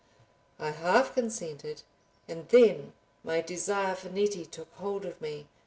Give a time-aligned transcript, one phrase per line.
[0.57, 1.83] I half consented,
[2.27, 5.47] and then my desire for Nettie took hold of me.